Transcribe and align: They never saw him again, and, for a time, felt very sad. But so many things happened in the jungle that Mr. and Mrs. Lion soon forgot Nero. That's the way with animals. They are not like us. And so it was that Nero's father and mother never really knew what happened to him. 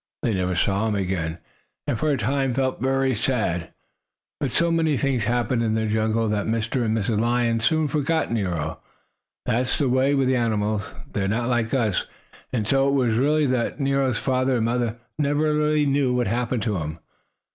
They 0.23 0.33
never 0.33 0.55
saw 0.55 0.87
him 0.87 0.95
again, 0.95 1.37
and, 1.85 1.99
for 1.99 2.09
a 2.09 2.17
time, 2.17 2.55
felt 2.55 2.81
very 2.81 3.13
sad. 3.13 3.71
But 4.39 4.51
so 4.51 4.71
many 4.71 4.97
things 4.97 5.25
happened 5.25 5.61
in 5.61 5.75
the 5.75 5.85
jungle 5.85 6.27
that 6.27 6.47
Mr. 6.47 6.83
and 6.83 6.97
Mrs. 6.97 7.19
Lion 7.21 7.59
soon 7.59 7.87
forgot 7.87 8.31
Nero. 8.31 8.79
That's 9.45 9.77
the 9.77 9.89
way 9.89 10.15
with 10.15 10.27
animals. 10.27 10.95
They 11.13 11.25
are 11.25 11.27
not 11.27 11.49
like 11.49 11.71
us. 11.75 12.07
And 12.51 12.67
so 12.67 12.87
it 12.87 12.93
was 12.93 13.49
that 13.51 13.79
Nero's 13.79 14.17
father 14.17 14.55
and 14.55 14.65
mother 14.65 14.97
never 15.19 15.53
really 15.53 15.85
knew 15.85 16.15
what 16.15 16.25
happened 16.25 16.63
to 16.63 16.77
him. 16.77 16.97